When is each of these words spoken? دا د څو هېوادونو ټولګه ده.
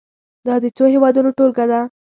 دا 0.45 0.55
د 0.63 0.65
څو 0.77 0.83
هېوادونو 0.93 1.29
ټولګه 1.37 1.65
ده. 1.71 1.81